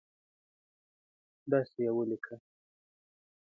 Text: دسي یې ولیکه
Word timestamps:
دسي 1.49 1.79
یې 1.85 1.91
ولیکه 1.95 2.35